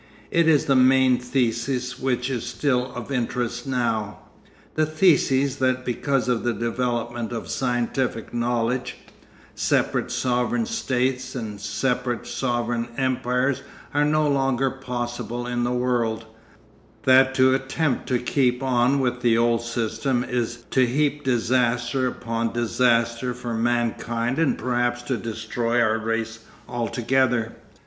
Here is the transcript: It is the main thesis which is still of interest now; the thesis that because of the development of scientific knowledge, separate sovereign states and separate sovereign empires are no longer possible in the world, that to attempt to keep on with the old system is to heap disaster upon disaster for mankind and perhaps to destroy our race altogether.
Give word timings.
It 0.31 0.47
is 0.47 0.65
the 0.65 0.75
main 0.75 1.19
thesis 1.19 1.99
which 1.99 2.31
is 2.31 2.43
still 2.43 2.91
of 2.95 3.11
interest 3.11 3.67
now; 3.67 4.17
the 4.73 4.83
thesis 4.87 5.57
that 5.57 5.85
because 5.85 6.27
of 6.27 6.41
the 6.43 6.53
development 6.55 7.31
of 7.31 7.49
scientific 7.51 8.33
knowledge, 8.33 8.95
separate 9.53 10.09
sovereign 10.09 10.65
states 10.65 11.35
and 11.35 11.61
separate 11.61 12.25
sovereign 12.25 12.87
empires 12.97 13.61
are 13.93 14.03
no 14.03 14.27
longer 14.27 14.71
possible 14.71 15.45
in 15.45 15.63
the 15.63 15.69
world, 15.71 16.25
that 17.03 17.35
to 17.35 17.53
attempt 17.53 18.07
to 18.07 18.17
keep 18.17 18.63
on 18.63 18.99
with 18.99 19.21
the 19.21 19.37
old 19.37 19.61
system 19.61 20.23
is 20.23 20.63
to 20.71 20.87
heap 20.87 21.23
disaster 21.23 22.07
upon 22.07 22.51
disaster 22.51 23.35
for 23.35 23.53
mankind 23.53 24.39
and 24.39 24.57
perhaps 24.57 25.03
to 25.03 25.15
destroy 25.15 25.79
our 25.79 25.99
race 25.99 26.39
altogether. 26.67 27.55